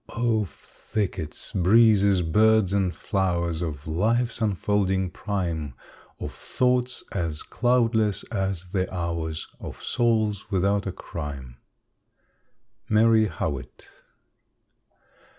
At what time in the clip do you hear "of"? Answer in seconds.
0.09-0.49, 3.61-3.85, 6.19-6.33, 9.59-9.83